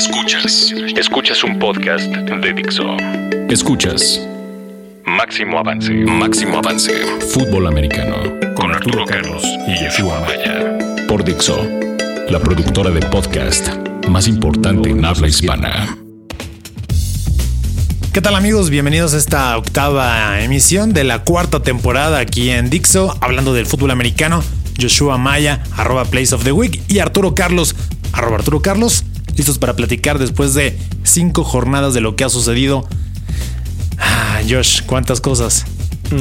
[0.00, 0.72] Escuchas.
[0.96, 2.96] Escuchas un podcast de Dixo.
[3.50, 4.26] Escuchas.
[5.04, 5.92] Máximo avance.
[5.92, 6.90] Máximo avance.
[7.34, 8.16] Fútbol americano.
[8.54, 10.78] Con Arturo Carlos y Yeshua Maya.
[11.06, 11.68] Por Dixo.
[12.30, 13.68] La productora de podcast
[14.08, 15.98] más importante en habla hispana.
[18.14, 18.70] ¿Qué tal amigos?
[18.70, 23.90] Bienvenidos a esta octava emisión de la cuarta temporada aquí en Dixo, hablando del fútbol
[23.90, 24.42] americano.
[24.80, 27.76] Joshua Maya, arroba Place of the Week, y Arturo Carlos,
[28.14, 29.04] arroba Arturo Carlos,
[29.36, 32.86] listos para platicar después de cinco jornadas de lo que ha sucedido.
[33.98, 35.64] Ah, Josh, cuántas cosas.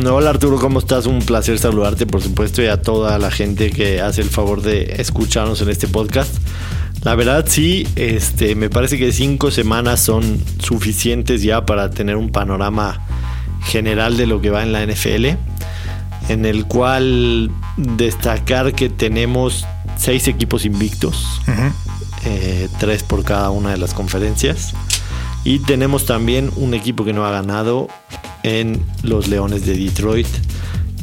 [0.05, 1.07] Hola Arturo, ¿cómo estás?
[1.07, 4.95] Un placer saludarte, por supuesto, y a toda la gente que hace el favor de
[4.99, 6.31] escucharnos en este podcast.
[7.01, 12.29] La verdad sí, este, me parece que cinco semanas son suficientes ya para tener un
[12.31, 13.01] panorama
[13.63, 15.25] general de lo que va en la NFL,
[16.29, 19.65] en el cual destacar que tenemos
[19.97, 21.25] seis equipos invictos,
[22.25, 24.73] eh, tres por cada una de las conferencias,
[25.43, 27.87] y tenemos también un equipo que no ha ganado
[28.43, 30.27] en los Leones de Detroit,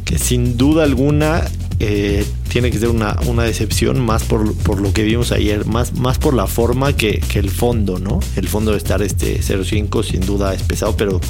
[0.04, 1.42] que sin duda alguna
[1.78, 5.92] eh, tiene que ser una, una decepción más por, por, lo que vimos ayer, más,
[5.94, 8.20] más por la forma que, que el fondo, ¿no?
[8.36, 11.20] El fondo de estar este 0-5 sin duda es pesado, pero,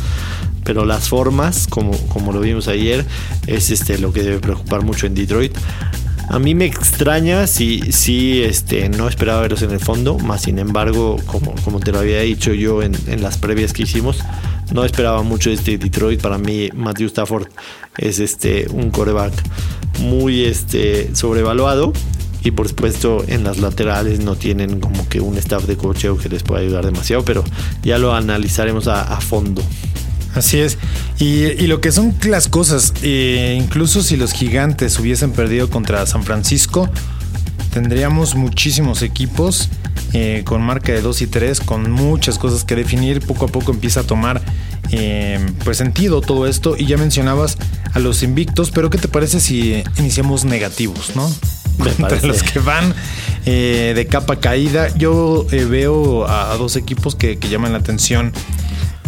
[0.63, 3.05] pero las formas, como, como lo vimos ayer,
[3.49, 5.57] es este, lo que debe preocupar mucho en Detroit.
[6.29, 11.17] A mí me extraña si, este, no esperaba verlos en el fondo, más sin embargo,
[11.27, 14.19] como, como te lo había dicho yo en, en las previas que hicimos,
[14.73, 16.21] no esperaba mucho este Detroit.
[16.21, 17.49] Para mí, Matthew Stafford
[17.99, 19.33] es este, un coreback
[20.01, 21.93] muy este, sobrevaluado.
[22.43, 26.29] Y por supuesto en las laterales no tienen como que un staff de cocheo que
[26.29, 27.43] les pueda ayudar demasiado, pero
[27.83, 29.63] ya lo analizaremos a fondo.
[30.37, 30.79] Así es.
[31.19, 36.05] Y, y, lo que son las cosas, eh, incluso si los gigantes hubiesen perdido contra
[36.07, 36.91] San Francisco,
[37.73, 39.71] tendríamos muchísimos equipos
[40.13, 43.21] eh, con marca de 2 y 3, con muchas cosas que definir.
[43.21, 44.43] Poco a poco empieza a tomar
[44.93, 46.77] eh, pues sentido todo esto.
[46.77, 47.57] Y ya mencionabas
[47.93, 51.31] a los invictos, pero ¿qué te parece si iniciamos negativos, no?
[51.99, 52.95] Entre los que van
[53.45, 57.79] eh, de capa caída, yo eh, veo a, a, dos equipos que, que llaman la
[57.79, 58.33] atención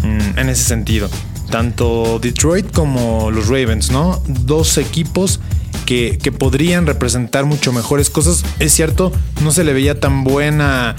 [0.03, 1.09] en ese sentido.
[1.51, 4.23] Tanto Detroit como los Ravens, ¿no?
[4.27, 5.41] Dos equipos
[5.87, 8.45] que, que, podrían representar mucho mejores cosas.
[8.59, 10.95] Es cierto, no se le veía tan buena,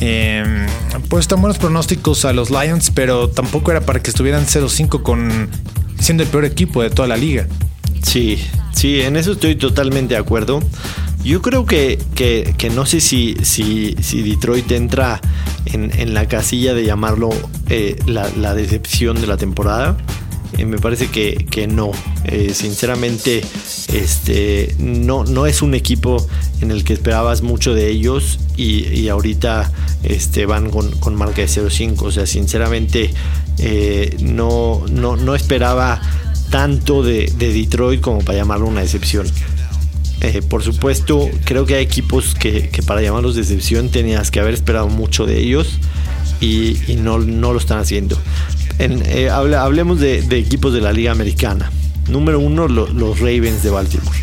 [0.00, 0.66] eh,
[1.08, 5.48] pues tan buenos pronósticos a los Lions, pero tampoco era para que estuvieran 0-5 con
[6.00, 7.46] siendo el peor equipo de toda la liga.
[8.02, 8.42] Sí,
[8.74, 10.60] sí, en eso estoy totalmente de acuerdo.
[11.24, 15.20] Yo creo que, que, que no sé si, si, si, Detroit entra
[15.66, 17.30] en, en, la casilla de llamarlo
[17.68, 19.96] eh, la, decepción de la temporada.
[20.58, 21.92] Eh, me parece que, que no.
[22.24, 23.40] Eh, sinceramente,
[23.92, 26.26] este, no, no es un equipo
[26.60, 29.70] en el que esperabas mucho de ellos y, y ahorita
[30.02, 32.02] este, van con, con marca de 0-5.
[32.02, 33.14] O sea, sinceramente,
[34.20, 36.02] no, no, no esperaba
[36.50, 39.26] tanto de, de, Detroit como para llamarlo una decepción.
[40.22, 44.86] Eh, por supuesto, creo que hay equipos que, para llamarlos decepción tenías que haber esperado
[44.88, 45.80] mucho de ellos
[46.40, 48.16] y, no, lo están haciendo.
[48.78, 51.72] En, eh, hable, hablemos de, equipos de la Liga Americana.
[52.08, 54.16] Número uno, lo, los Ravens de Baltimore.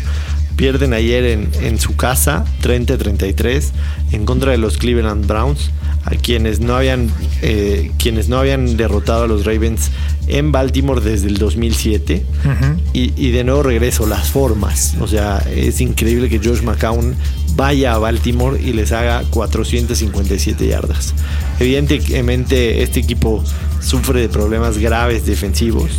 [0.60, 3.70] Pierden ayer en, en su casa 30-33
[4.12, 5.70] en contra de los Cleveland Browns
[6.04, 7.10] a quienes no habían
[7.40, 9.90] eh, quienes no habían derrotado a los Ravens
[10.26, 12.78] en Baltimore desde el 2007 uh -huh.
[12.92, 14.96] y, y, de nuevo regreso las formas.
[15.00, 17.14] O sea es increíble que Josh McCown
[17.56, 21.14] vaya a Baltimore y les haga 457 yardas.
[21.58, 23.42] Evidentemente este equipo
[23.80, 25.90] sufre de problemas graves defensivos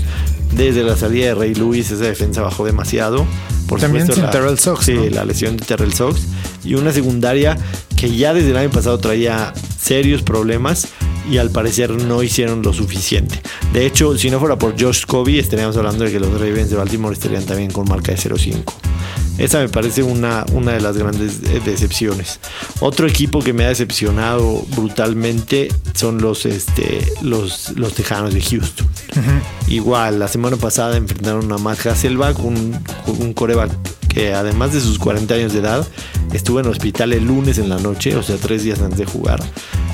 [0.56, 3.26] desde la salida de Ray Lewis esa defensa bajó demasiado
[3.68, 5.10] por también supuesto, sin la, Terrell Sox sí, ¿no?
[5.10, 6.22] la lesión de Terrell Sox
[6.64, 7.58] y una secundaria
[7.96, 10.88] que ya desde el año pasado traía serios problemas
[11.30, 13.40] y al parecer no hicieron lo suficiente.
[13.74, 16.76] De hecho, si no fuera por Josh Kobe, estaríamos hablando de que los Ravens de
[16.76, 18.91] Baltimore estarían también con marca de 0-5.
[19.38, 22.40] Esa me parece una, una de las grandes decepciones.
[22.80, 28.88] Otro equipo que me ha decepcionado brutalmente son los, este, los, los Tejanos de Houston.
[29.16, 29.72] Uh -huh.
[29.72, 32.78] Igual, la semana pasada enfrentaron a Matt Hasselback, un,
[33.08, 33.72] un coreback
[34.14, 35.88] que además de sus 40 años de edad,
[36.34, 39.06] estuvo en el hospital el lunes en la noche, o sea, tres días antes de
[39.06, 39.42] jugar.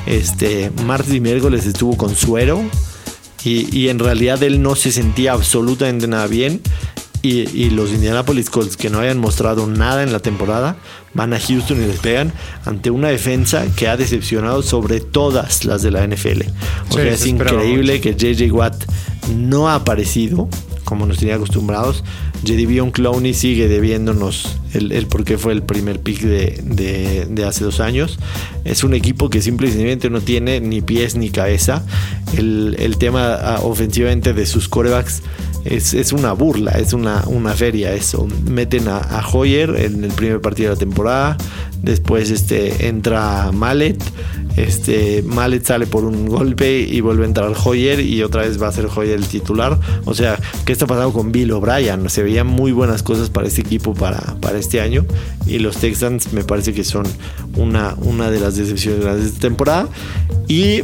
[0.07, 2.63] Este, martes y miércoles estuvo con suero
[3.43, 6.61] y, y en realidad él no se sentía absolutamente nada bien.
[7.23, 10.77] Y, y, los Indianapolis Colts que no hayan mostrado nada en la temporada
[11.13, 12.31] van a Houston y les pegan
[12.63, 16.43] ante una defensa que ha decepcionado sobre todas las de la NFL.
[16.89, 18.03] O sí, sea, es increíble mucho.
[18.03, 18.83] que JJ Watt
[19.35, 20.47] no ha aparecido
[20.87, 22.03] como nos tenía acostumbrados.
[22.45, 27.63] Jedivion Clowney sigue debiéndonos el, el por qué fue el primer pick de, de, hace
[27.63, 28.17] dos años.
[28.65, 31.83] Es un equipo que simplemente no tiene ni pies ni cabeza.
[32.37, 35.21] El, el tema ah, ofensivamente de sus corebacks
[35.69, 38.27] es, una burla, es una, una feria eso.
[38.49, 41.37] Meten a, a, Hoyer en el primer partido de la temporada,
[41.81, 44.01] después este, entra Mallet,
[44.55, 48.67] este, Mallet sale por un golpe y vuelve a entrar Hoyer y otra vez va
[48.67, 49.79] a ser Hoyer el titular.
[50.05, 52.09] O sea, ¿qué está pasando con Bill O'Brien?
[52.09, 55.05] Se veían muy buenas cosas para este equipo para, para este año
[55.45, 57.05] y los Texans me parece que son
[57.55, 59.87] una, una de las decepciones de esta temporada.
[60.47, 60.81] Y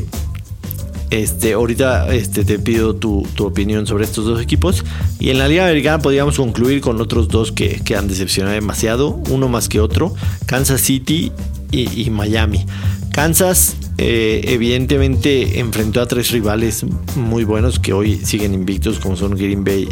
[1.14, 4.84] este, ahorita este, te pido tu, opinión sobre estos dos equipos.
[5.20, 9.48] Y en la Liga Americana podríamos concluir con otros dos que, han decepcionado demasiado, uno
[9.48, 10.16] más que otro,
[10.48, 11.32] Kansas City
[11.72, 12.66] y, Miami.
[13.12, 16.84] Kansas eh, evidentemente enfrentó a tres rivales
[17.16, 19.88] muy buenos que hoy siguen invictos como son Green Bay,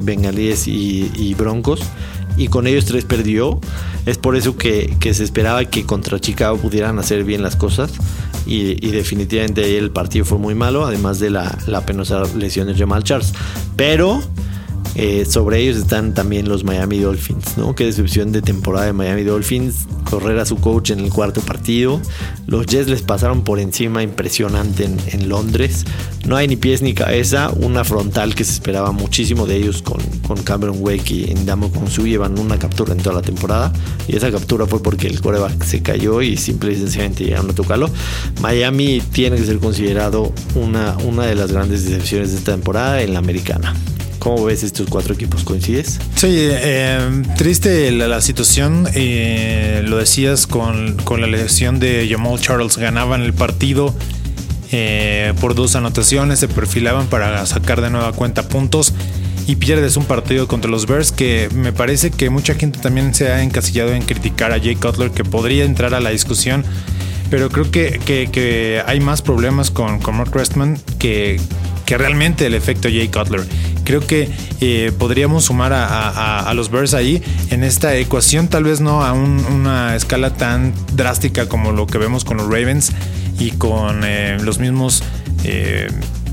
[0.00, 1.82] Bengalíes y Broncos
[2.36, 3.60] y con ellos tres perdió.
[4.06, 7.92] Es por eso que, se esperaba que contra Chicago pudieran hacer bien las cosas.
[8.46, 13.02] Y, definitivamente el partido fue muy malo, además de la, la penosa lesión de Jamal
[13.02, 13.32] Charles.
[13.76, 14.22] Pero
[14.96, 17.74] eh, sobre ellos están también los Miami Dolphins, ¿no?
[17.74, 19.86] Qué decepción de temporada de Miami Dolphins.
[20.08, 22.00] Correr a su coach en el cuarto partido.
[22.46, 25.84] Los Jets les pasaron por encima impresionante en, Londres.
[26.26, 27.50] No hay ni pies ni cabeza.
[27.56, 32.06] Una frontal que se esperaba muchísimo de ellos con, con Cameron Wake y Ndamo Konsu
[32.06, 33.72] llevan una captura en toda la temporada.
[34.06, 37.54] Y esa captura fue porque el coreback se cayó y simple y sencillamente llegaron a
[37.54, 37.90] tocarlo.
[38.40, 43.14] Miami tiene que ser considerado una, una de las grandes decepciones de esta temporada en
[43.14, 43.74] la americana.
[44.24, 45.44] ¿Cómo ves estos cuatro equipos?
[45.44, 46.00] ¿Coincides?
[46.16, 48.88] Sí, eh, triste la, situación.
[48.94, 52.78] Eh, lo decías con, la elección de Jamal Charles.
[52.78, 53.94] Ganaban el partido
[54.72, 58.94] eh, por dos anotaciones, se perfilaban para sacar de nueva cuenta puntos
[59.46, 63.30] y pierdes un partido contra los Bears que me parece que mucha gente también se
[63.30, 66.64] ha encasillado en criticar a Jay Cutler que podría entrar a la discusión
[67.28, 71.38] pero creo que, hay más problemas con, con Mark Restman que,
[71.84, 73.44] que realmente el efecto Jay Cutler.
[73.84, 79.04] Creo que eh, podríamos sumar a, los Bears ahí en esta ecuación, tal vez no
[79.04, 82.92] a una escala tan drástica como lo que vemos con los Ravens
[83.38, 85.02] y con eh, los mismos,
[85.44, 85.88] eh,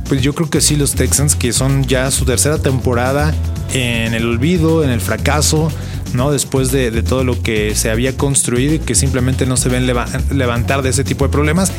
[0.07, 3.33] pues yo creo que sí, los Texans, que son ya su tercera temporada
[3.73, 5.71] en el olvido, en el fracaso.
[6.13, 6.29] ¿no?
[6.29, 9.87] Después de, de todo lo que se había construido y que simplemente no se ven
[9.87, 11.71] levantar de ese tipo de problemas,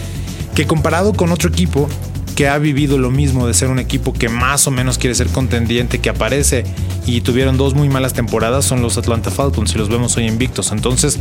[0.54, 1.86] que comparado con otro equipo
[2.34, 5.28] que ha vivido lo mismo de ser un equipo que más o menos quiere ser
[5.28, 6.64] contendiente, que aparece
[7.06, 10.72] y tuvieron dos muy malas temporadas, son los Atlanta Falcons y los vemos hoy invictos.
[10.72, 11.18] Entonces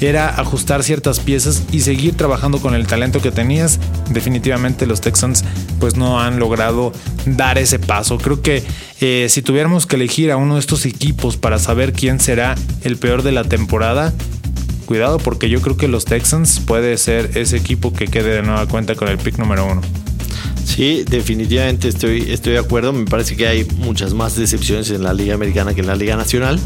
[0.00, 3.78] era ajustar ciertas piezas y seguir trabajando con el talento que tenías.
[4.10, 5.44] Definitivamente los Texans
[5.78, 6.92] pues no han logrado
[7.26, 8.18] dar ese paso.
[8.18, 8.62] Creo que
[9.00, 12.96] eh, si tuviéramos que elegir a uno de estos equipos para saber quién será el
[12.96, 14.12] peor de la temporada,
[14.86, 18.66] cuidado porque yo creo que los Texans puede ser ese equipo que quede de nueva
[18.66, 19.82] cuenta con el pick número uno.
[20.70, 22.92] Sí, definitivamente estoy, estoy de acuerdo.
[22.92, 26.14] Me parece que hay muchas más decepciones en la Liga Americana que en la Liga
[26.16, 26.60] Nacional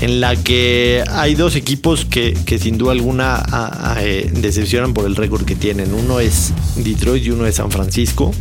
[0.00, 5.44] en la que hay dos equipos que, sin duda alguna eh, decepcionan por el récord
[5.44, 5.92] que tienen.
[5.92, 8.32] Uno es Detroit y uno es San Francisco.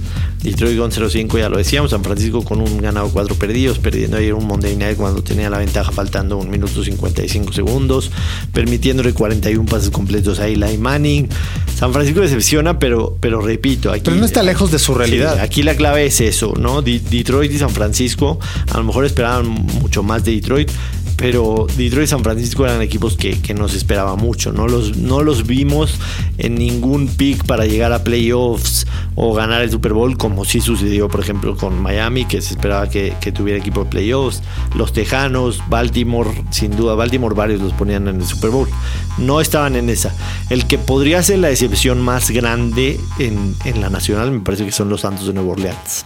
[0.43, 1.91] Detroit con 0-5, ya lo decíamos.
[1.91, 5.57] San Francisco con un ganado, cuatro perdidos, perdiendo ayer un Monday Night cuando tenía la
[5.57, 8.11] ventaja faltando un minuto 55 segundos,
[8.53, 11.27] permitiéndole 41 pases completos a Eli Manning.
[11.75, 14.01] San Francisco decepciona, pero, pero repito, aquí.
[14.05, 15.39] Pero no está lejos de su realidad.
[15.39, 16.81] aquí la clave es eso, ¿no?
[16.81, 18.39] Detroit y San Francisco
[18.71, 20.71] a lo mejor esperaban mucho más de Detroit
[21.17, 24.51] pero Detroit y San Francisco eran equipos que, que nos esperaba mucho.
[24.53, 25.95] No los, no los vimos
[26.37, 31.09] en ningún pick para llegar a playoffs o ganar el Super Bowl, como sí sucedió,
[31.09, 34.43] por ejemplo, con Miami, que se esperaba que, tuviera equipo de playoffs.
[34.75, 38.69] Los Tejanos, Baltimore, sin duda, Baltimore varios los ponían en el Super Bowl.
[39.17, 40.15] No estaban en esa.
[40.51, 44.71] El que podría ser la excepción más grande en, en la nacional, me parece que
[44.71, 46.05] son los Santos de Nueva Orleans.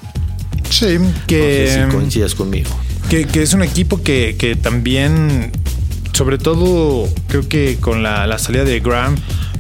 [0.69, 1.65] Sí, que.
[1.67, 2.69] No sé si coincidas conmigo.
[3.11, 5.51] Que, es un equipo que, también,
[6.13, 9.17] sobre todo, creo que con la, salida de Graham,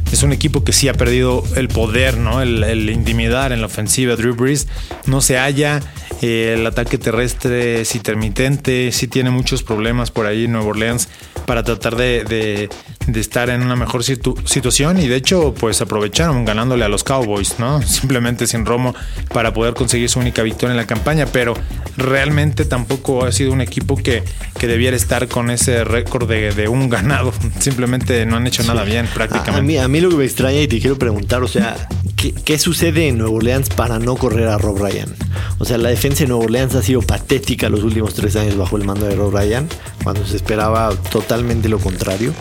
[0.09, 2.41] es un equipo que sí ha perdido el poder, ¿no?
[2.41, 4.15] El, intimidar en la ofensiva.
[4.15, 4.69] Drew Brees
[5.05, 5.81] no se halla.
[6.21, 8.93] Eh, el ataque terrestre es intermitente.
[8.93, 11.09] Sí tiene muchos problemas por ahí en Nueva Orleans
[11.51, 12.69] para tratar de,
[13.13, 17.81] estar en una mejor situación y de hecho pues aprovecharon ganándole a los Cowboys, ¿no?
[17.85, 18.95] Simplemente sin Romo
[19.33, 21.53] para poder conseguir su única victoria en la campaña, pero
[21.97, 24.23] realmente tampoco ha sido un equipo que,
[24.57, 27.33] que debiera estar con ese récord de, un ganado.
[27.59, 29.59] Simplemente no han hecho nada bien prácticamente.
[29.59, 31.75] A, mí, a mí lo que me extraña y te quiero preguntar, o sea,
[32.21, 35.13] ¿qué, ¿qué, sucede en Nueva Orleans para no correr a Rob Ryan?
[35.57, 38.77] O sea, la defensa de Nueva Orleans ha sido patética los últimos tres años bajo
[38.77, 39.67] el mando de Rob Ryan,
[40.03, 42.33] cuando se esperaba totalmente lo contrario.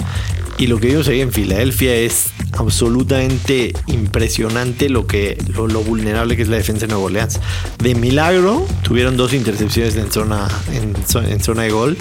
[0.58, 6.42] Y lo que vimos ahí en Filadelfia es absolutamente impresionante lo que lo, vulnerable que
[6.42, 7.40] es la defensa de Nueva Orleans.
[7.82, 11.96] De milagro tuvieron dos intercepciones en zona en, zona de gol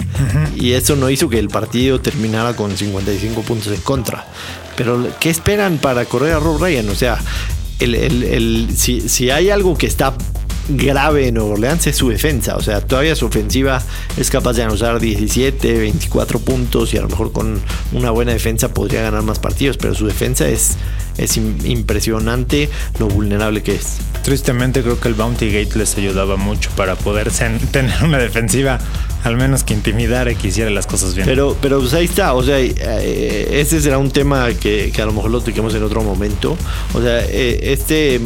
[0.56, 4.26] y eso no hizo que el partido terminara con 55 puntos en contra.
[4.76, 6.88] Pero ¿qué esperan para correr a Rob Ryan?
[6.90, 7.18] O sea,
[8.76, 10.14] si hay algo que está
[10.76, 12.56] grave en Nueva Orleans es su defensa.
[12.56, 13.82] O sea, todavía su ofensiva
[14.16, 17.60] es capaz de anotar 17, 24 puntos y a lo mejor con
[17.92, 20.76] una buena defensa podría ganar más partidos, pero su defensa es,
[21.18, 22.68] es impresionante
[22.98, 23.98] lo vulnerable que es.
[24.22, 27.30] Tristemente creo que el Bounty Gate les ayudaba mucho para poder
[27.72, 28.78] tener una defensiva
[29.24, 31.26] al menos que intimidara y que hiciera las cosas bien.
[31.26, 35.30] Pero, pero pues ahí está, o sea, este será un tema que, a lo mejor
[35.30, 36.56] lo toquemos en otro momento.
[36.94, 38.20] O sea, eh, este,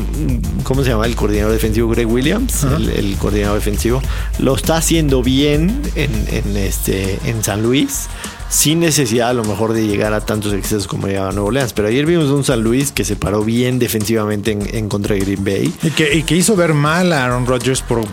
[0.62, 1.06] ¿cómo se llama?
[1.06, 4.02] El coordinador defensivo Greg Williams, el, coordinador defensivo,
[4.38, 8.08] lo está haciendo bien en, en, este, en San Luis
[8.54, 11.72] sin necesidad a lo mejor de llegar a tantos excesos como llegaba a Nuevo Orleans.
[11.72, 15.44] Pero ayer vimos un San Luis que se paró bien defensivamente en, contra de Green
[15.44, 15.74] Bay.
[15.82, 18.06] Y que, hizo ver mal a Aaron Rodgers por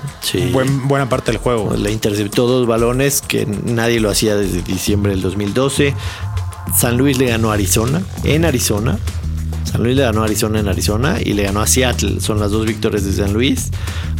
[0.87, 1.75] buena parte del juego.
[1.75, 5.93] Le interceptó dos balones que nadie lo hacía desde diciembre del 2012.
[6.75, 8.97] San Luis le ganó a Arizona, en Arizona.
[9.63, 12.19] San Luis le ganó a Arizona en Arizona y le ganó a Seattle.
[12.19, 13.69] Son las dos victorias de San Luis.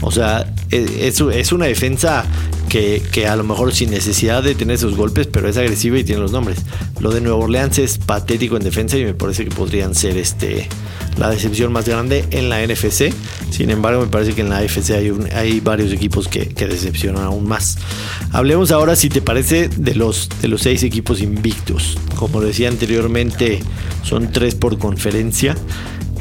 [0.01, 2.25] O sea, e, es, una defensa
[2.69, 6.21] que, a lo mejor sin necesidad de tener esos golpes, pero es agresiva y tiene
[6.21, 6.60] los nombres.
[7.00, 10.69] Lo de Nueva Orleans es patético en defensa y me parece que podrían ser este
[11.17, 13.13] la decepción más grande en la NFC.
[13.50, 17.48] Sin embargo, me parece que en la AFC hay, hay varios equipos que, decepcionan aún
[17.48, 17.77] más.
[18.31, 21.98] Hablemos ahora, si te parece, de los, de los seis equipos invictos.
[22.15, 23.60] Como decía anteriormente,
[24.03, 25.55] son tres por conferencia.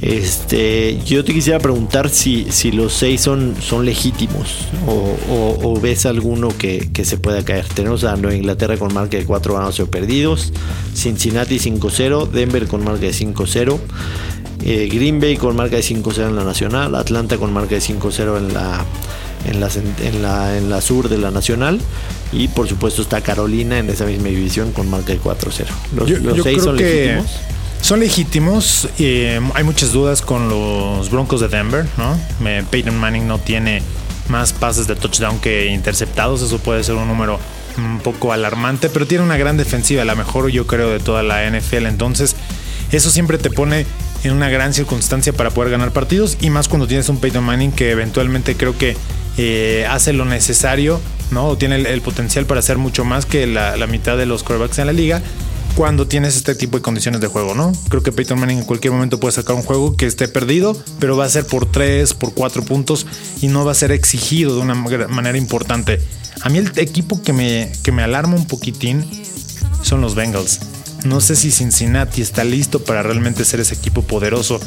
[0.03, 6.49] Este, yo te quisiera preguntar si, si los seis son, son legítimos o, ves alguno
[6.57, 7.67] que, se pueda caer.
[7.67, 10.53] Tenemos a Nueva Inglaterra con marca de 4 ganados o perdidos,
[10.95, 13.79] Cincinnati 5-0, Denver con marca de 5-0,
[14.65, 18.39] eh, Green Bay con marca de 5-0 en la nacional, Atlanta con marca de 5-0
[18.39, 18.85] en la,
[19.47, 19.61] en,
[20.23, 21.81] la, en, la, sur de la nacional
[22.33, 25.67] y por supuesto está Carolina en esa misma división con marca de 4-0.
[25.95, 27.27] Los, seis son legítimos.
[27.81, 28.89] Son legítimos.
[28.99, 32.19] Eh, hay muchas dudas con los Broncos de Denver, ¿no?
[32.71, 33.83] Peyton Manning no tiene
[34.29, 36.43] más pases de touchdown que interceptados.
[36.43, 37.39] Eso puede ser un número
[37.79, 41.49] un poco alarmante, pero tiene una gran defensiva, la mejor yo creo de toda la
[41.51, 41.87] NFL.
[41.87, 42.37] Entonces,
[42.93, 43.87] eso siempre te pone
[44.25, 47.73] en una gran circunstancia para poder ganar partidos y más cuando tienes un Peyton Manning
[47.73, 48.97] que eventualmente creo que
[49.39, 51.47] eh, hace lo necesario, ¿no?
[51.47, 54.79] O tiene el, potencial para hacer mucho más que la, la mitad de los quarterbacks
[54.79, 55.23] en la liga
[55.75, 57.73] cuando tienes este tipo de condiciones de juego, ¿no?
[57.89, 61.17] Creo que Peyton Manning en cualquier momento puede sacar un juego que esté perdido, pero
[61.17, 63.07] va a ser por 3, por 4 puntos
[63.41, 66.01] y no va a ser exigido de una manera importante.
[66.43, 69.05] A mí el equipo que me, que me alarma un poquitín
[69.83, 70.61] son los Bengals.
[71.05, 74.61] No sé si Cincinnati está listo para realmente ser ese equipo poderoso.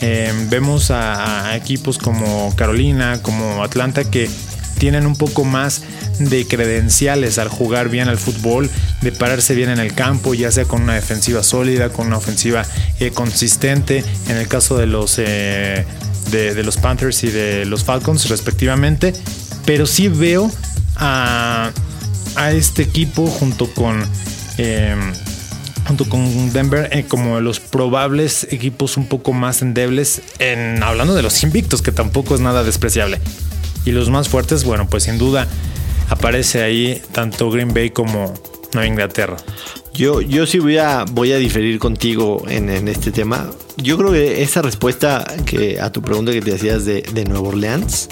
[0.00, 4.30] Em, vemos a, equipos como Carolina, como Atlanta, que
[4.80, 5.82] tienen un poco más
[6.18, 8.70] de credenciales al jugar bien al fútbol,
[9.02, 12.64] de pararse bien en el campo, ya sea con una defensiva sólida, con una ofensiva
[12.98, 14.02] eh, consistente.
[14.28, 15.84] En el caso de los, eh,
[16.30, 19.12] de, los Panthers y de los Falcons, respectivamente.
[19.66, 20.50] Pero sí veo
[20.96, 21.70] a,
[22.52, 24.02] este equipo junto con.
[24.56, 25.12] Em,
[25.86, 31.22] junto con Denver eh, como los probables equipos un poco más endebles en hablando de
[31.22, 33.18] los invictos que tampoco es nada despreciable
[33.84, 35.46] y los más fuertes bueno pues sin duda
[36.10, 38.34] aparece ahí tanto Green Bay como
[38.74, 39.36] Nueva Inglaterra.
[39.94, 43.50] Yo, yo sí voy a, voy a diferir contigo en, este tema.
[43.76, 47.48] Yo creo que esa respuesta que a tu pregunta que te hacías de, de Nueva
[47.48, 48.08] Orleans,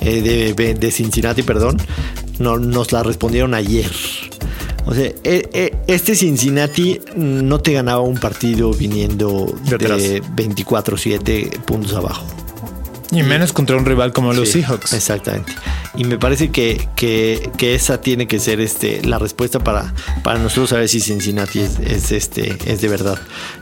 [0.00, 1.78] eh, de, de, Cincinnati, perdón,
[2.38, 3.90] no, nos la respondieron ayer.
[4.86, 11.94] O sea, eh, eh, este Cincinnati no te ganaba un partido viniendo de 24-7 puntos
[11.94, 12.26] abajo.
[13.14, 14.92] Y menos contra un rival como los Seahawks.
[14.92, 15.52] Exactamente.
[15.96, 19.94] Y me parece que, que, que, esa tiene que ser este, la respuesta para,
[20.24, 23.18] para nosotros saber si Cincinnati es, este, es de verdad.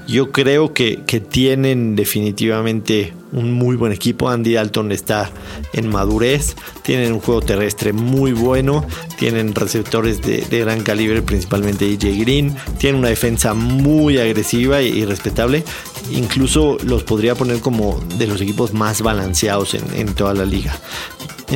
[0.08, 4.28] Yo creo que, que tienen definitivamente un muy buen equipo.
[4.28, 5.30] Andy Dalton está
[5.72, 6.56] en madurez.
[6.82, 8.86] Tienen un juego terrestre muy bueno.
[9.18, 12.54] Tienen receptores de, gran calibre, principalmente AJ Green.
[12.78, 15.64] Tienen una defensa muy agresiva y, respetable.
[16.10, 20.78] Incluso los podría poner como de los equipos más balanceados en toda la liga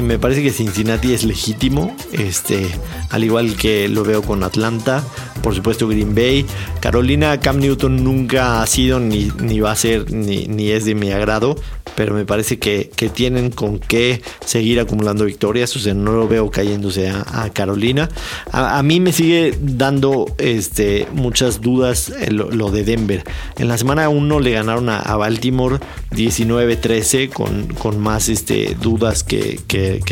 [0.03, 2.67] me parece que Cincinnati es legítimo, este,
[3.11, 5.03] al igual que lo veo con Atlanta,
[5.43, 6.47] por supuesto Green Bay.
[6.81, 10.95] Carolina, Cam Newton nunca ha sido ni, ni va a ser ni, ni es de
[10.95, 11.57] mi agrado
[11.97, 16.51] pero me parece que, tienen con qué seguir acumulando victorias, o sea, no lo veo
[16.51, 18.09] cayéndose a, Carolina.
[18.53, 23.25] A, mí me sigue dando este, muchas dudas lo, de Denver.
[23.59, 25.79] En la semana 1 le ganaron a, Baltimore
[26.11, 29.59] 19-13 con, con, más este, dudas que,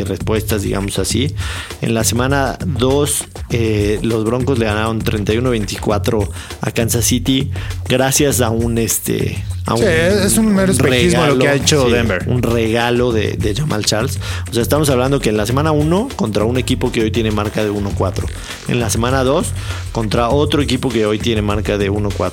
[0.05, 1.35] respuestas, digamos así.
[1.81, 6.29] En la semana 2 eh, los Broncos le ganaron 31-24
[6.61, 7.51] a Kansas City
[7.87, 8.77] gracias a un...
[8.77, 12.23] Este, es un mero espejismo lo que ha hecho Denver.
[12.27, 14.19] Un regalo de, Jamal Charles.
[14.49, 17.31] O sea, estamos hablando que en la semana 1 contra un equipo que hoy tiene
[17.31, 18.25] marca de 1-4.
[18.67, 19.47] En la semana 2
[19.91, 22.31] contra otro equipo que hoy tiene marca de 1-4.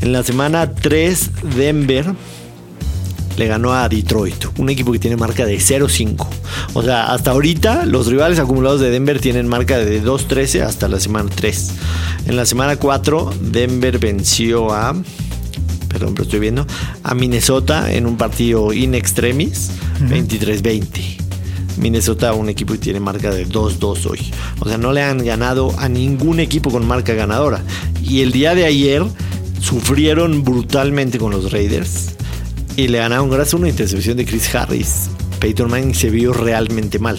[0.00, 2.14] En la semana 3 Denver
[3.36, 6.26] le ganó a Detroit, un equipo que tiene marca de 0-5.
[6.74, 11.00] O sea, hasta ahorita los rivales acumulados de Denver tienen marca de 2-13 hasta la
[11.00, 11.72] semana 3.
[12.26, 14.94] En la semana 4, Denver venció a
[15.88, 16.66] perdón, pero estoy viendo,
[17.04, 21.16] a Minnesota en un partido in extremis, 23-20.
[21.78, 24.32] Minnesota, un equipo que tiene marca de 2-2 hoy.
[24.60, 27.62] O sea, no le han ganado a ningún equipo con marca ganadora.
[28.02, 29.04] Y el día de ayer
[29.60, 32.15] sufrieron brutalmente con los Raiders
[32.76, 35.08] y le ganaron gracias a una intercepción de Chris Harris.
[35.40, 37.18] Peyton Manning se vio realmente mal.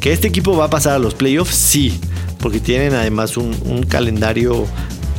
[0.00, 1.54] ¿Que este equipo va a pasar a los playoffs?
[1.54, 1.98] Sí,
[2.40, 4.66] porque tienen además un, calendario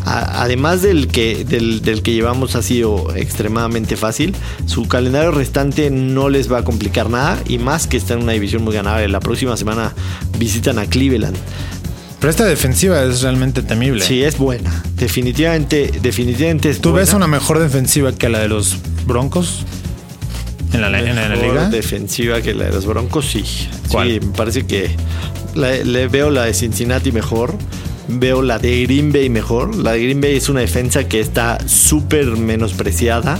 [0.06, 4.34] además del que, del, que llevamos ha sido extremadamente fácil,
[4.66, 8.32] su calendario restante no les va a complicar nada y más que está en una
[8.32, 9.10] división muy ganable.
[9.10, 9.94] La próxima semana
[10.40, 11.36] visitan a Cleveland.
[12.20, 14.04] Pero esta defensiva es realmente temible.
[14.04, 14.84] Sí, es buena.
[14.96, 19.66] Definitivamente, definitivamente es ¿Tú ves una mejor defensiva que la de los Broncos?
[20.74, 21.70] ¿En la, en la liga?
[21.70, 23.44] defensiva que la de los Broncos, sí.
[23.44, 24.90] Sí, me parece que
[25.56, 27.58] le veo la de Cincinnati mejor
[28.08, 29.76] veo la de Green Bay mejor.
[29.76, 33.40] La de Green Bay es una defensa que está súper menospreciada,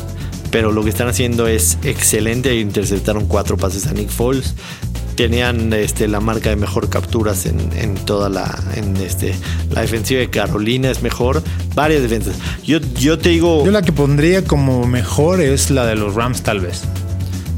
[0.52, 2.56] pero lo que están haciendo es excelente.
[2.60, 4.56] Interceptaron cuatro pases a Nick Foles.
[5.18, 8.58] Tenían este, la marca de mejor capturas en, toda la.
[8.76, 9.34] En este,
[9.72, 11.44] la defensiva de Carolina es mejor.
[11.74, 12.36] Varias defensas.
[12.64, 13.66] Yo, yo te digo.
[13.66, 16.84] Yo la que pondría como mejor es la de los Rams, tal vez.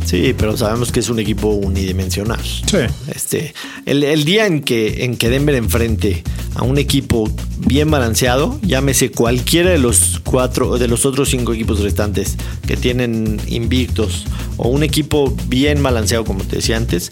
[0.09, 2.39] Sí, pero sabemos que es un equipo unidimensional.
[2.41, 2.77] Sí.
[3.13, 3.53] Este,
[3.85, 6.23] el, día en que, en que Denver enfrente
[6.55, 11.81] a un equipo bien balanceado, llámese cualquiera de los cuatro, de los otros cinco equipos
[11.81, 14.25] restantes que tienen invictos,
[14.57, 17.11] o un equipo bien balanceado, como te decía antes,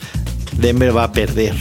[0.54, 1.56] Denver va a perder.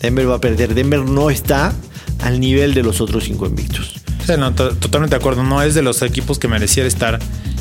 [0.00, 0.74] Denver va a perder.
[0.74, 1.72] Denver no está
[2.20, 4.00] al nivel de los otros cinco invictos.
[4.26, 5.42] Totalmente de acuerdo.
[5.42, 7.18] No es de los equipos que mereciera estar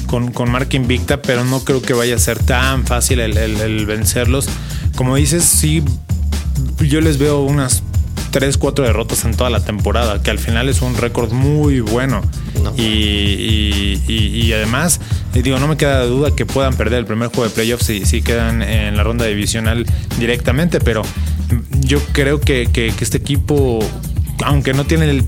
[0.08, 4.48] con, con marca invicta, pero no creo que vaya a ser tan fácil el, vencerlos.
[4.96, 5.84] Como dices, sí,
[6.80, 7.84] yo les veo unas
[8.32, 12.22] 3, 4 derrotas en toda la temporada, que al final es un récord muy bueno.
[12.78, 15.00] Y, y, además,
[15.34, 18.06] eh, digo, no me queda duda que puedan perder el primer juego de playoffs si,
[18.06, 19.86] si quedan en la ronda divisional
[20.20, 21.04] directamente, pero
[21.82, 23.80] yo creo que, que este equipo,
[24.44, 25.26] aunque no tiene el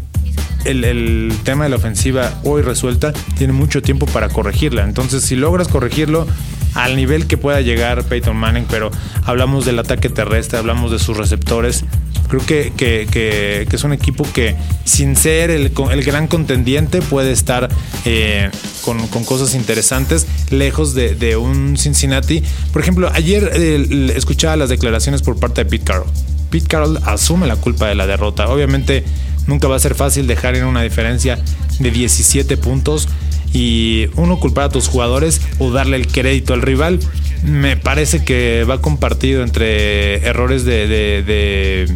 [0.66, 4.84] el, tema de la ofensiva hoy resuelta, tiene mucho tiempo para corregirla.
[4.84, 6.28] Entonces, si logras corregirlo
[6.74, 8.92] al nivel que pueda llegar Peyton Manning, pero
[9.26, 11.86] hablamos del ataque terrestre, hablamos de sus receptores,
[12.32, 17.70] creo que, que, es un equipo que sin ser el, el gran contendiente puede estar
[18.06, 18.50] eh,
[18.84, 22.42] con, cosas interesantes lejos de, un Cincinnati.
[22.74, 26.10] Por ejemplo, ayer eh, escuchaba las declaraciones por parte de Pete Carroll.
[26.50, 28.50] Pete Carroll asume la culpa de la derrota.
[28.50, 29.04] Obviamente
[29.48, 31.40] Nunca va a ser fácil dejar en una diferencia
[31.80, 33.08] de 17 puntos
[33.54, 37.00] y uno culpar a tus jugadores o darle el crédito al rival.
[37.44, 41.88] Me parece que va compartido entre errores de, de,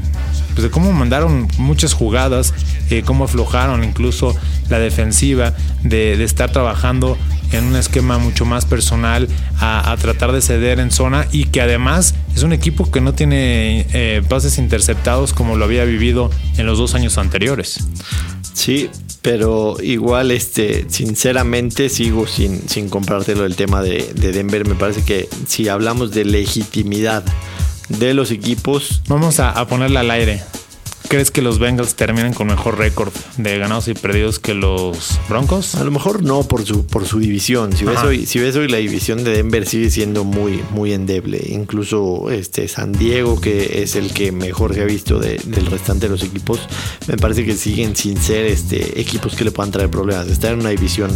[0.55, 2.53] pues cómo mandaron muchas jugadas,
[2.89, 4.35] eh, cómo aflojaron incluso
[4.69, 7.17] la defensiva, de, de estar trabajando
[7.51, 9.27] en un esquema mucho más personal
[9.59, 13.85] a, tratar de ceder en zona y que además es un equipo que no tiene
[13.93, 17.87] eh, pases interceptados como lo había vivido en los dos años anteriores.
[18.53, 18.89] Sí,
[19.21, 24.67] pero igual, este, sinceramente sigo sin, sin comprártelo el tema de, de Denver.
[24.67, 27.23] Me parece que si hablamos de legitimidad
[27.89, 29.01] de los equipos.
[29.07, 30.43] Vamos a, a ponerla al aire.
[31.07, 35.75] Crees que los Bengals terminen con mejor récord de ganados y perdidos que los Broncos?
[35.75, 37.75] A lo mejor no por su, por su división.
[37.75, 41.41] Si ves, hoy, si ves hoy la división de Denver sigue siendo muy, muy endeble.
[41.49, 46.11] Incluso este San Diego, que es el que mejor se ha visto del restante de
[46.11, 46.59] los equipos,
[47.07, 50.27] me parece que siguen sin ser este, equipos que le puedan traer problemas.
[50.27, 51.11] Está en una división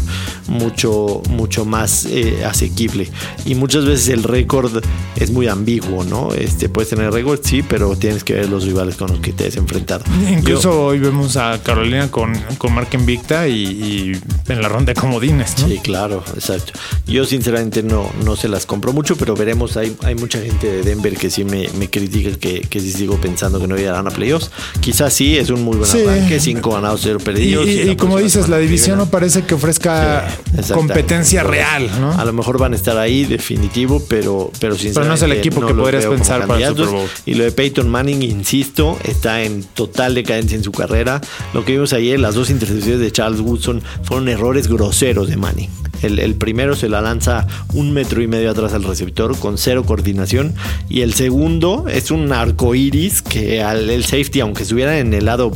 [0.47, 3.09] mucho, mucho más eh, asequible.
[3.45, 4.83] Y muchas veces el récord
[5.15, 6.33] es muy ambiguo, ¿no?
[6.33, 9.47] Este, puedes tener récord, sí, pero tienes que ver los rivales con los que te
[9.47, 10.03] has enfrentado.
[10.29, 14.11] Incluso hoy vemos a Carolina con, con Mark Invicta y,
[14.47, 15.67] en la ronda de comodines, ¿no?
[15.67, 16.73] Sí, claro, exacto.
[17.05, 19.77] Yo sinceramente no, no se las compro mucho, pero veremos.
[19.77, 23.17] Hay, hay mucha gente de Denver que sí me, me critica que, que sí sigo
[23.17, 24.51] pensando que no llegarán a playoffs.
[24.79, 27.67] Quizás sí, es un muy buen arranque, cinco ganados, cero perdidos.
[27.67, 30.27] Y, como dices, la división no parece que ofrezca
[30.73, 32.11] competencia real, ¿no?
[32.13, 34.99] A lo mejor van a estar ahí, definitivo, pero, pero sinceramente.
[34.99, 37.07] Pero no es el equipo que podrías pensar para el Super Bowl.
[37.25, 41.21] Y lo de Peyton Manning, insisto, está en total decadencia en su carrera.
[41.53, 45.69] Lo que vimos ayer, las dos intercepciones de Charles Woodson fueron errores groseros de Manning.
[46.01, 50.55] El, primero se la lanza un metro y medio atrás al receptor con cero coordinación.
[50.87, 55.25] Y el segundo es un arco iris que al el safety, aunque estuviera en el
[55.25, 55.51] lado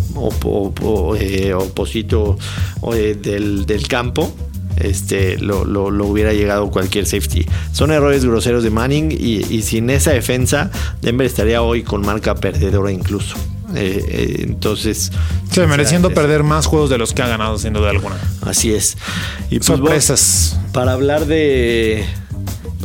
[1.20, 2.38] eh, oposito
[2.94, 4.34] eh, del, del campo,
[4.78, 5.62] este, lo,
[6.06, 7.46] hubiera llegado cualquier safety.
[7.72, 10.72] Son errores groseros de Manning y, sin esa defensa,
[11.02, 13.36] Denver estaría hoy con marca perdedora incluso.
[13.76, 15.12] Eh, eh, entonces.
[15.52, 18.18] Sí, mereciendo perder más juegos de los que ha ganado, sin duda alguna.
[18.42, 18.98] Así es.
[19.50, 20.60] Y pues, Sorpresas.
[20.72, 22.06] para hablar de.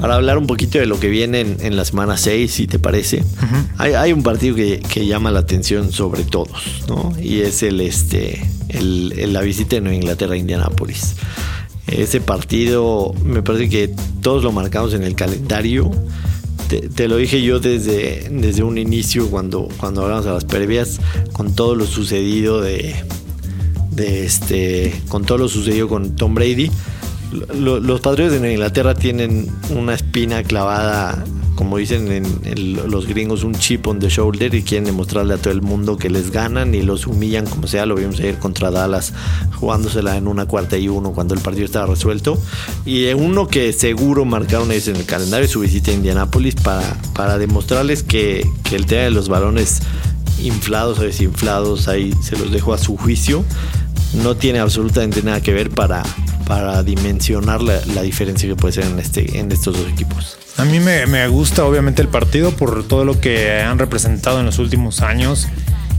[0.01, 3.25] Para hablar un poquito de lo que viene en, la semana 6, si te parece,
[3.79, 7.13] hay, un partido que, llama la atención sobre todos, ¿no?
[7.21, 11.17] Y es el este el, la visita de Nueva Inglaterra a Indianápolis.
[11.89, 15.91] Ese partido me parece que todos lo marcamos en el calendario.
[16.69, 21.01] Te, lo dije yo desde, desde un inicio cuando, cuando hablamos de las previas,
[21.33, 22.95] con todo lo sucedido de,
[23.91, 26.71] de este, con todo lo sucedido con Tom Brady.
[27.55, 31.25] los Patriots de Inglaterra tienen una espina clavada
[31.59, 35.53] como dicen en, los gringos, un chip on the shoulder y quieren demostrarle a todo
[35.53, 37.85] el mundo que les ganan y los humillan como sea.
[37.85, 39.13] Lo vimos ayer contra Dallas
[39.57, 42.41] jugándosela en una cuarta y uno cuando el partido estaba resuelto.
[42.87, 47.39] Y uno que seguro marcaron es en el calendario su visita a Indianapolis para, para
[47.39, 49.81] demostrarles que, que el tema de los balones
[50.41, 53.45] inflados o desinflados ahí se los dejo a su juicio.
[54.23, 56.05] No tiene absolutamente nada que ver para,
[56.49, 60.39] para dimensionar la, la diferencia que puede ser en, este, en estos dos equipos.
[60.59, 64.59] A mí me, gusta obviamente el partido por todo lo que han representado en los
[64.59, 65.47] últimos años.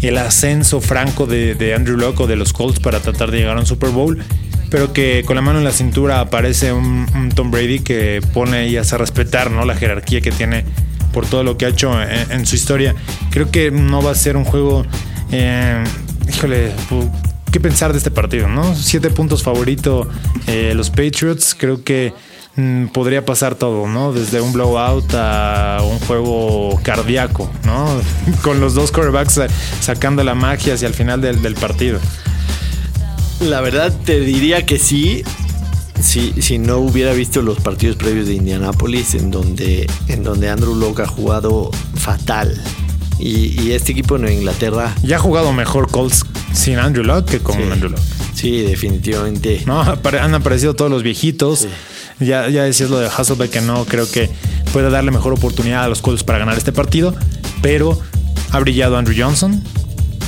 [0.02, 3.62] El ascenso franco de, Andrew Locke o de los Colts para tratar de llegar a
[3.62, 4.22] un Super Bowl.
[4.70, 8.76] Pero que con la mano en la cintura aparece un, Tom Brady que pone y
[8.76, 9.64] hace respetar ¿no?
[9.64, 10.66] la jerarquía que tiene
[11.14, 12.96] por todo lo que ha hecho en, su historia.
[13.30, 14.86] Creo que no va a ser un juego.
[15.32, 15.82] Eh,
[16.28, 16.74] híjole,
[17.52, 18.48] ¿qué pensar de este partido?
[18.48, 18.76] ¿no?
[18.76, 20.08] Siete puntos favorito
[20.48, 21.56] eh, los Patriots.
[21.58, 22.14] Creo que
[22.60, 24.12] Mm, podría pasar todo, ¿no?
[24.12, 27.88] Desde un blowout a un juego cardíaco, ¿no?
[28.42, 29.40] Con los dos quarterbacks
[29.80, 32.00] sacando la magia hacia el final del, partido.
[33.40, 35.24] La verdad te diría que sí,
[36.02, 40.76] si, si, no hubiera visto los partidos previos de Indianapolis, en donde, en donde Andrew
[40.76, 42.62] Locke ha jugado fatal.
[43.20, 44.96] Y, este equipo Nueva Inglaterra.
[45.04, 48.04] Ya ha jugado mejor Colts sin Andrew Locke que con Andrew Locke.
[48.34, 49.62] Sí, definitivamente.
[49.66, 51.68] No, han aparecido todos los viejitos.
[52.20, 54.30] Ya, ya decías lo de Hasselbeck que no creo que
[54.72, 57.14] pueda darle mejor oportunidad a los Colts para ganar este partido,
[57.62, 58.00] pero
[58.52, 59.62] ha brillado Andrew Johnson,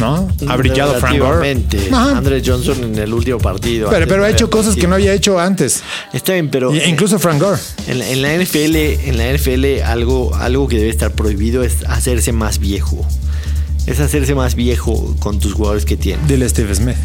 [0.01, 0.27] ¿no?
[0.47, 1.57] Ha brillado Frank Gore.
[1.93, 3.89] Andrew Johnson en el último partido.
[3.89, 5.83] Pero, pero ha hecho cosas que no había hecho antes.
[6.11, 6.75] Está bien, pero.
[6.75, 7.59] incluso Frank Gore.
[7.87, 12.59] En la, NFL, en la NFL algo, algo que debe estar prohibido es hacerse más
[12.59, 13.05] viejo.
[13.87, 16.27] Es hacerse más viejo con tus jugadores que tienes.
[16.27, 16.97] Dile Steve Smith.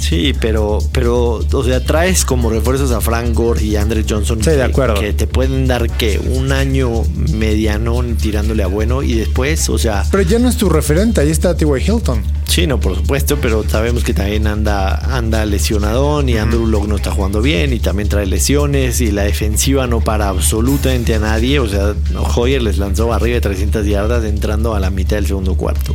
[0.00, 4.38] Sí, pero, pero, o sea, traes como refuerzos a Frank Gore y Andre Johnson.
[4.38, 4.94] Sí, que, de acuerdo.
[4.94, 10.04] Que te pueden dar que un año mediano tirándole a bueno y después, o sea.
[10.10, 11.68] Pero ya no es tu referente, ahí está T.Y.
[11.86, 12.22] Hilton.
[12.50, 16.96] Sí, no, por supuesto, pero sabemos que también anda, anda lesionadón y Andrew Locke no
[16.96, 21.60] está jugando bien y también trae lesiones y la defensiva no para absolutamente a nadie.
[21.60, 21.94] O sea,
[22.34, 25.94] Hoyer les lanzó arriba de 300 yardas entrando a la mitad del segundo cuarto.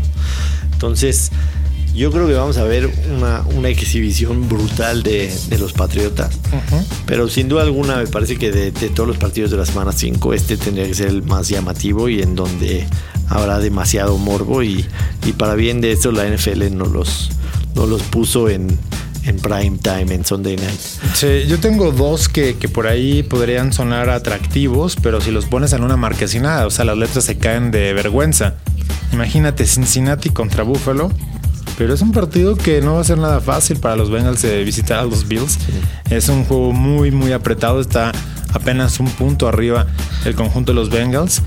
[0.72, 1.32] Entonces,
[1.96, 6.38] yo creo que vamos a ver una, exhibición brutal de, los Patriotas.
[7.06, 10.34] Pero sin duda alguna me parece que de, todos los partidos de la semana 5
[10.34, 12.86] este tendría que ser el más llamativo y en donde
[13.30, 14.86] habrá demasiado morbo y,
[15.38, 17.32] para bien de esto la NFL no los,
[17.76, 18.78] no los puso en,
[19.24, 20.80] en prime time, en Sunday night.
[21.14, 25.74] Sí, yo tengo dos que, que, por ahí podrían sonar atractivos, pero si los pones
[25.74, 28.56] en una marquesina, o sea, las letras se caen de vergüenza.
[29.12, 31.10] Imagínate Cincinnati contra Buffalo
[31.78, 34.64] Pero es un partido que no va a ser nada fácil para los Bengals de
[34.64, 35.58] visitar a los Bills.
[36.10, 37.82] Es un juego muy, muy apretado.
[37.82, 38.12] Está
[38.54, 39.86] apenas un punto arriba
[40.24, 41.42] el conjunto de los Bengals.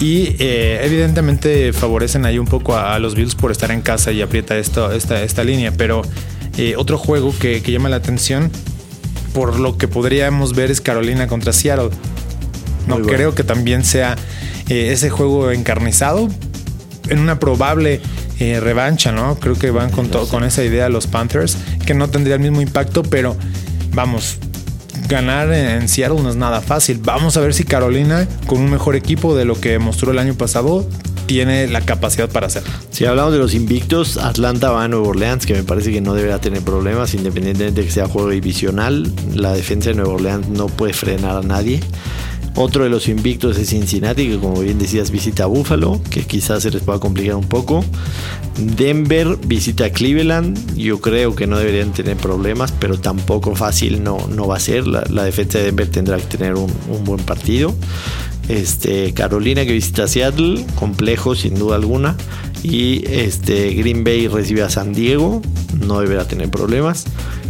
[0.00, 4.22] Y eh, evidentemente favorecen ahí un poco a, los Bills por estar en casa y
[4.22, 5.72] aprieta esto, esta, esta línea.
[5.76, 6.02] Pero
[6.56, 8.50] eh, otro juego que, llama la atención
[9.34, 11.90] por lo que podríamos ver es Carolina contra Seattle.
[12.86, 14.16] No creo que también sea
[14.68, 16.28] eh, ese juego encarnizado
[17.08, 18.00] en una probable
[18.38, 19.36] revancha, ¿no?
[19.36, 23.02] Creo que van con, con esa idea los Panthers, que no tendría el mismo impacto,
[23.02, 23.36] pero
[23.92, 24.38] vamos,
[25.08, 27.00] ganar en Seattle no es nada fácil.
[27.02, 30.34] Vamos a ver si Carolina, con un mejor equipo de lo que mostró el año
[30.34, 30.86] pasado,
[31.26, 32.62] tiene la capacidad para hacer.
[32.90, 36.14] Si hablamos de los invictos, Atlanta va a Nueva Orleans, que me parece que no
[36.14, 39.10] deberá tener problemas, independientemente de que sea juego divisional.
[39.34, 41.80] La defensa de Nueva Orleans no puede frenar a nadie.
[42.56, 46.62] Otro de los invictos es Cincinnati, que como bien decías visita a Buffalo, que quizás
[46.62, 47.84] se les pueda complicar un poco.
[48.56, 54.18] Denver visita a Cleveland, yo creo que no deberían tener problemas, pero tampoco fácil no,
[54.28, 54.86] no va a ser.
[54.86, 56.70] La, defensa de Denver tendrá que tener un,
[57.04, 57.74] buen partido.
[58.48, 62.16] Este, Carolina que visita Seattle, complejo sin duda alguna.
[62.64, 65.42] Y este, Green Bay recibe a San Diego,
[65.86, 67.04] no deberá tener problemas.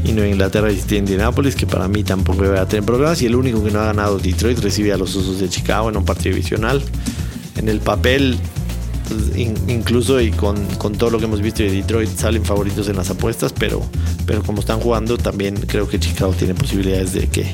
[0.04, 3.22] Y Nueva Inglaterra visita a Indianapolis, que para mí tampoco deberá tener problemas.
[3.22, 5.96] Y el único que no ha ganado Detroit recibe a los Osos de Chicago en
[5.96, 6.82] un partido divisional.
[7.56, 8.36] En el papel,
[9.68, 10.66] incluso y con,
[10.98, 13.82] todo lo que hemos visto de Detroit, salen favoritos en las apuestas, pero,
[14.26, 17.46] pero como están jugando, también creo que Chicago tiene posibilidades de que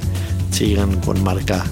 [0.50, 1.66] sigan con marca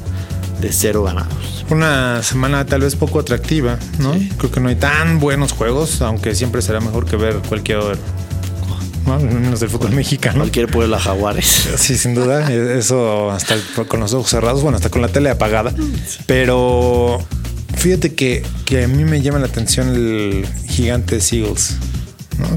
[0.60, 1.64] de cero ganados.
[1.70, 4.12] Una semana tal vez poco atractiva, ¿no?
[4.38, 7.98] Creo que no hay tan buenos juegos, aunque siempre será mejor que ver cualquier
[9.06, 9.18] ¿no?
[9.18, 10.38] menos del fútbol mexicano.
[10.38, 11.68] Cualquier pueblo Jaguares.
[11.76, 12.50] Sí, sin duda.
[12.52, 15.72] Eso hasta con los ojos cerrados, bueno, hasta con la tele apagada.
[16.26, 17.18] Pero
[17.76, 21.76] fíjate que, que a mí me llama la atención el gigante Seagulls.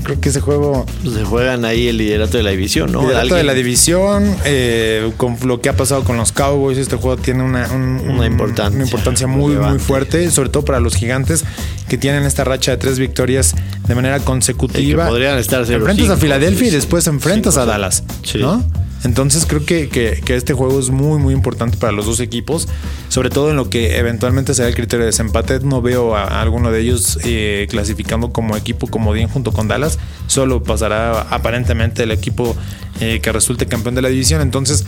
[0.04, 0.86] Creo que ese juego.
[1.04, 3.02] Pues se juegan ahí el liderato de la división, ¿no?
[3.02, 7.18] Liderato de la división, eh, con lo que ha pasado con los Cowboys, este juego
[7.18, 11.44] tiene una, una, importancia, una importancia muy, muy fuerte, sobre todo para los gigantes
[11.88, 13.56] que tienen esta racha de tres victorias
[13.88, 15.08] de manera consecutiva.
[15.08, 18.04] podrían estar Enfrentas a Filadelfia y después enfrentas a Dallas,
[18.36, 18.64] ¿no?
[19.04, 22.68] Entonces creo que, que, este juego es muy muy importante para los dos equipos,
[23.10, 25.60] sobre todo en lo que eventualmente será el criterio de desempate.
[25.62, 29.98] No veo a, alguno de ellos eh, clasificando como equipo como bien junto con Dallas,
[30.28, 32.56] solo pasará aparentemente el equipo
[33.00, 34.42] eh, que resulte campeón de la división.
[34.42, 34.86] Entonces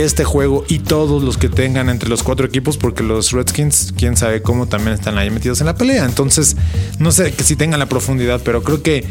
[0.00, 4.16] este juego y todos los que tengan entre los cuatro equipos, porque los Redskins, quién
[4.16, 6.04] sabe cómo también están ahí metidos en la pelea.
[6.04, 6.56] Entonces,
[6.98, 9.04] no sé que si tengan la profundidad, pero creo que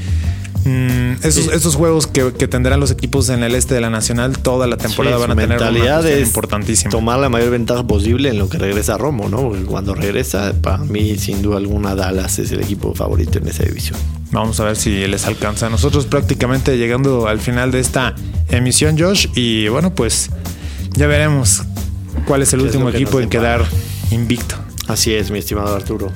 [0.63, 4.78] Mm, esos, juegos que, tendrán los equipos en el este de la Nacional toda la
[4.78, 6.91] temporada van a tener una es importantísima.
[6.91, 9.50] Tomar la mayor ventaja posible en lo que regresa a Romo, ¿no?
[9.50, 13.63] Porque cuando regresa, para mí, sin duda alguna, Dallas es el equipo favorito en esa
[13.63, 13.97] división.
[14.32, 15.69] Vamos a ver si les alcanza.
[15.69, 18.13] Nosotros prácticamente llegando al final de esta
[18.50, 20.30] emisión, Josh, y bueno, pues
[20.93, 21.63] ya veremos
[22.26, 23.65] cuál es el último equipo en quedar
[24.12, 24.56] invicto.
[24.88, 26.12] Así es, mi estimado Arturo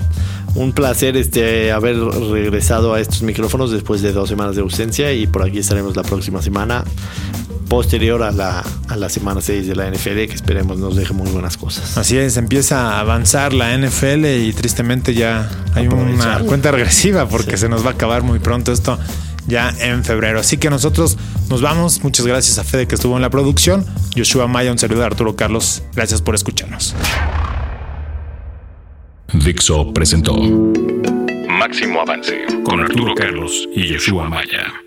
[0.56, 5.28] un placer este, haber regresado a estos micrófonos después de dos semanas de ausencia y
[5.28, 6.84] por aquí estaremos la próxima semana
[7.68, 11.30] posterior a la, a la semana 6 de la NFL que esperemos nos deje muy
[11.32, 11.98] buenas cosas.
[11.98, 17.58] Así es, empieza a avanzar la NFL y tristemente ya hay una cuenta regresiva porque
[17.58, 18.98] se nos va a acabar muy pronto esto
[19.48, 20.40] ya en febrero.
[20.40, 21.18] Así que nosotros
[21.50, 22.04] nos vamos.
[22.04, 23.86] Muchas gracias a Fede que estuvo en la producción.
[24.16, 25.84] Joshua Maya, un saludo a Arturo Carlos.
[25.94, 26.96] Gracias por escucharnos.
[29.34, 30.36] Dixo presentó
[31.50, 34.85] Máximo Avance con Arturo Carlos y Yeshua Maya.